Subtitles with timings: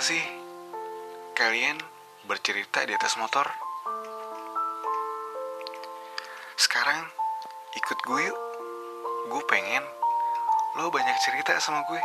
[0.00, 0.26] Gak sih
[1.36, 1.76] kalian
[2.24, 3.44] bercerita di atas motor?
[6.56, 7.04] Sekarang
[7.76, 8.40] ikut gue yuk.
[9.28, 9.84] Gue pengen
[10.80, 12.00] lo banyak cerita sama gue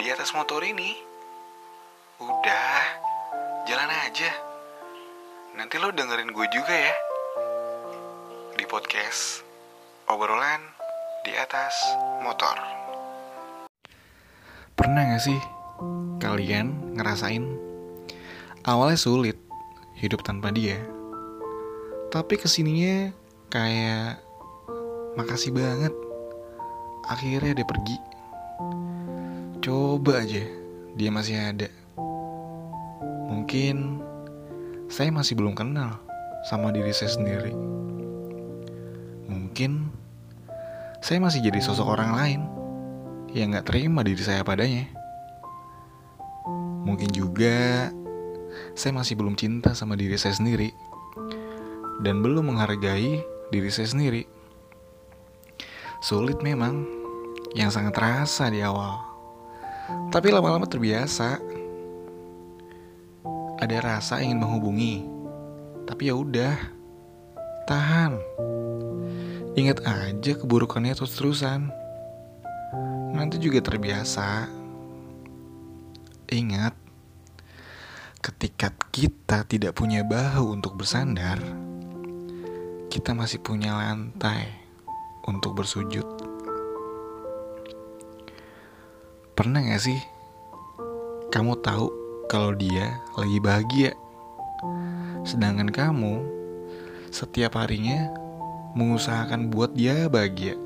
[0.00, 0.96] di atas motor ini.
[2.24, 2.80] Udah,
[3.68, 4.32] jalan aja.
[5.60, 6.94] Nanti lo dengerin gue juga ya
[8.56, 9.44] di podcast
[10.08, 10.64] obrolan
[11.20, 11.76] di atas
[12.24, 12.56] motor.
[14.72, 15.57] Pernah gak sih
[16.28, 17.48] kalian ngerasain
[18.68, 19.40] awalnya sulit
[19.96, 20.76] hidup tanpa dia,
[22.12, 23.16] tapi ke sininya
[23.48, 24.20] kayak
[25.16, 25.90] makasih banget.
[27.08, 27.96] Akhirnya dia pergi.
[29.64, 30.44] Coba aja
[30.92, 31.72] dia masih ada.
[33.32, 34.04] Mungkin
[34.92, 35.96] saya masih belum kenal
[36.44, 37.56] sama diri saya sendiri.
[39.28, 39.88] Mungkin
[41.00, 42.40] saya masih jadi sosok orang lain
[43.32, 44.97] yang gak terima diri saya padanya.
[46.88, 47.92] Mungkin juga
[48.72, 50.72] saya masih belum cinta sama diri saya sendiri
[52.00, 53.20] dan belum menghargai
[53.52, 54.24] diri saya sendiri.
[56.00, 56.86] Sulit memang,
[57.58, 59.02] yang sangat terasa di awal.
[60.14, 61.42] Tapi lama-lama terbiasa.
[63.58, 65.02] Ada rasa ingin menghubungi,
[65.82, 66.54] tapi ya udah,
[67.66, 68.14] tahan.
[69.58, 71.66] Ingat aja keburukannya terus-terusan.
[73.18, 74.57] Nanti juga terbiasa.
[76.28, 76.76] Ingat,
[78.20, 81.40] ketika kita tidak punya bahu untuk bersandar,
[82.92, 84.52] kita masih punya lantai
[85.24, 86.04] untuk bersujud.
[89.32, 89.96] Pernah gak sih
[91.32, 91.88] kamu tahu
[92.28, 93.96] kalau dia lagi bahagia,
[95.24, 96.28] sedangkan kamu
[97.08, 98.12] setiap harinya
[98.76, 100.60] mengusahakan buat dia bahagia?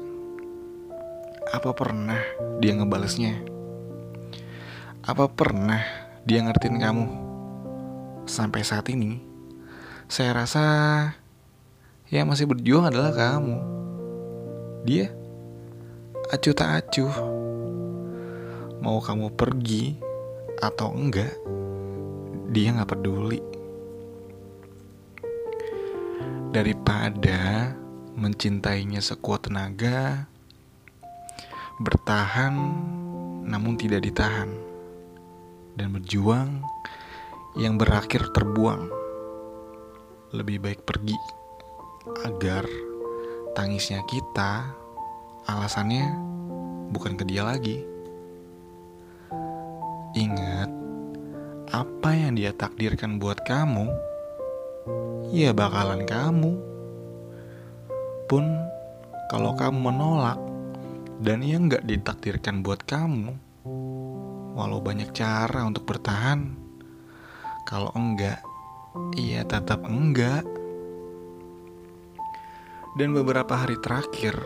[1.54, 2.18] Apa pernah
[2.58, 3.51] dia ngebalesnya?
[5.02, 5.82] Apa pernah
[6.22, 7.06] dia ngertiin kamu?
[8.22, 9.18] Sampai saat ini,
[10.06, 10.62] saya rasa
[12.06, 13.58] yang masih berjuang adalah kamu.
[14.86, 15.10] Dia
[16.30, 17.10] acuh tak acuh.
[18.78, 19.98] Mau kamu pergi
[20.62, 21.34] atau enggak,
[22.54, 23.42] dia nggak peduli.
[26.54, 27.74] Daripada
[28.14, 30.30] mencintainya sekuat tenaga,
[31.82, 32.54] bertahan
[33.42, 34.70] namun tidak ditahan,
[35.76, 36.60] dan berjuang
[37.56, 38.88] yang berakhir terbuang.
[40.32, 41.16] Lebih baik pergi
[42.24, 42.64] agar
[43.52, 44.72] tangisnya kita
[45.44, 46.08] alasannya
[46.92, 47.84] bukan ke dia lagi.
[50.12, 50.68] Ingat,
[51.72, 53.88] apa yang dia takdirkan buat kamu,
[55.32, 56.52] ya bakalan kamu.
[58.28, 58.44] Pun
[59.32, 60.40] kalau kamu menolak
[61.24, 63.51] dan yang nggak ditakdirkan buat kamu,
[64.52, 66.52] walau banyak cara untuk bertahan,
[67.64, 68.40] kalau enggak,
[69.16, 70.44] iya tetap enggak.
[72.92, 74.36] Dan beberapa hari terakhir,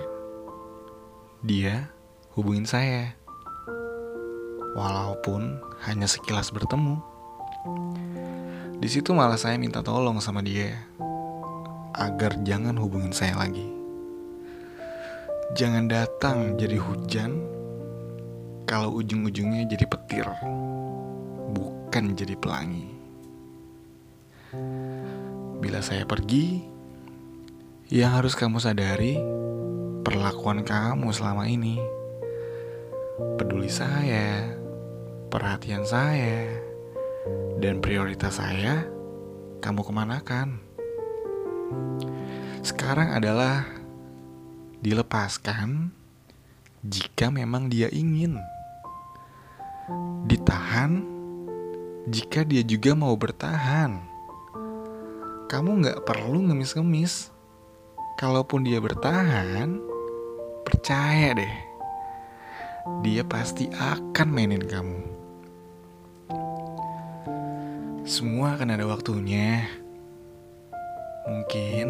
[1.43, 1.91] dia
[2.39, 3.19] hubungin saya.
[4.77, 5.59] Walaupun
[5.89, 7.01] hanya sekilas bertemu.
[8.77, 10.77] Di situ malah saya minta tolong sama dia
[11.97, 13.65] agar jangan hubungin saya lagi.
[15.57, 17.56] Jangan datang jadi hujan
[18.67, 20.27] kalau ujung-ujungnya jadi petir,
[21.55, 22.91] bukan jadi pelangi.
[25.63, 26.67] Bila saya pergi,
[27.95, 29.23] yang harus kamu sadari
[30.03, 31.79] perlakuan kamu selama ini.
[33.39, 34.51] Peduli saya,
[35.31, 36.51] perhatian saya,
[37.63, 38.83] dan prioritas saya,
[39.63, 40.59] kamu kemanakan?
[42.67, 43.63] Sekarang adalah
[44.83, 45.95] dilepaskan
[46.83, 48.56] jika memang dia ingin.
[50.27, 50.99] Ditahan
[52.11, 54.03] jika dia juga mau bertahan.
[55.47, 57.31] Kamu nggak perlu ngemis-ngemis.
[58.19, 59.79] Kalaupun dia bertahan,
[60.67, 61.55] percaya deh,
[63.07, 65.01] dia pasti akan mainin kamu.
[68.03, 69.71] Semua akan ada waktunya.
[71.31, 71.87] Mungkin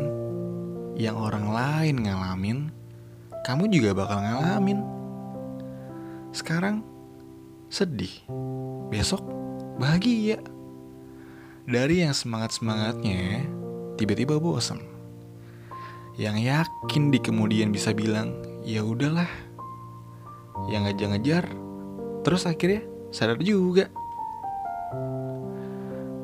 [1.01, 2.59] yang orang lain ngalamin,
[3.49, 4.85] kamu juga bakal ngalamin.
[6.37, 6.96] Sekarang
[7.67, 8.13] sedih,
[8.89, 9.23] besok
[9.77, 10.39] bahagia.
[11.67, 13.43] Dari yang semangat-semangatnya
[13.99, 14.79] tiba-tiba bosan.
[16.17, 19.29] Yang yakin di kemudian bisa bilang, "Ya udahlah."
[20.73, 21.45] Yang ngejar-ngejar
[22.25, 22.81] terus akhirnya
[23.13, 23.93] sadar juga.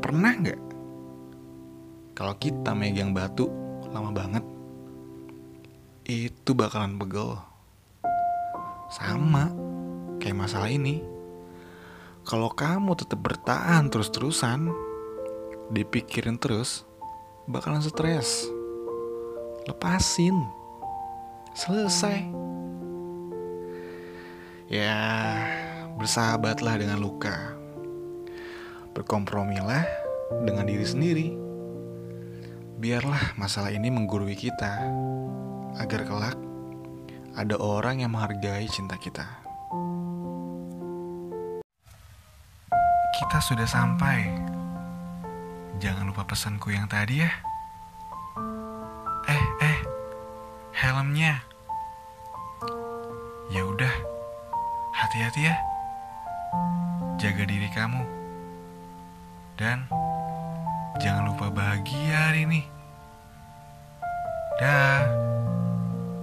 [0.00, 0.60] Pernah nggak
[2.16, 3.50] kalau kita megang batu
[3.92, 4.44] lama banget
[6.08, 7.36] itu bakalan pegel.
[8.92, 9.52] Sama
[10.22, 11.11] kayak masalah ini.
[12.22, 14.70] Kalau kamu tetap bertahan terus-terusan,
[15.74, 16.86] dipikirin terus,
[17.50, 18.46] bakalan stres.
[19.66, 20.38] Lepasin.
[21.50, 22.22] Selesai.
[24.70, 25.02] Ya,
[25.98, 27.58] bersahabatlah dengan luka.
[28.94, 29.82] Berkompromilah
[30.46, 31.28] dengan diri sendiri.
[32.78, 34.78] Biarlah masalah ini menggurui kita
[35.74, 36.38] agar kelak
[37.34, 39.41] ada orang yang menghargai cinta kita.
[43.22, 44.34] Kita sudah sampai.
[45.78, 47.30] Jangan lupa pesanku yang tadi ya.
[49.30, 49.78] Eh, eh.
[50.74, 51.38] Helmnya.
[53.54, 53.94] Ya udah.
[54.98, 55.54] Hati-hati ya.
[57.22, 58.02] Jaga diri kamu.
[59.54, 59.86] Dan
[60.98, 62.66] jangan lupa bahagia hari ini.
[64.58, 65.31] Dah.